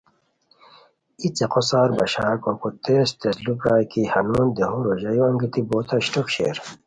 [1.21, 6.27] ای څیقو ساربشار کوریکو تیز تیز ُلو پرائے کی ہنون دیہو ریژایو انگیتی بوتہ اشٹوک
[6.35, 6.57] شیر